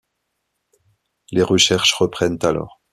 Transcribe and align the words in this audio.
Les 1.31 1.43
recherches 1.43 1.93
reprennent 1.93 2.39
alors. 2.41 2.81